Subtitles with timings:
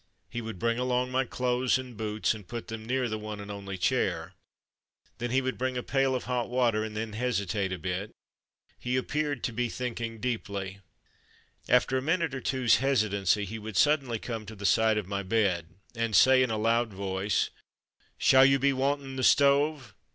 [0.31, 3.51] He would bring along my clothes and boots and put them near the one and
[3.51, 4.33] only chair,
[5.19, 8.09] then he would bring a pail of hot water and then hesitate a bit.
[8.79, 10.79] He appeared to be thinking deeply.
[10.79, 14.47] 56 From Mud to Mufti After a minute or two's hesitancy he would suddenly come
[14.47, 17.51] to the side of my bed and say in a loud voice,
[18.17, 19.93] "Shall you be wantin' the stove?''